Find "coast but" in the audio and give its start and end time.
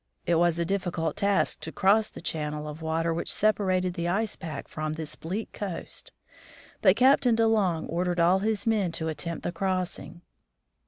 5.53-6.95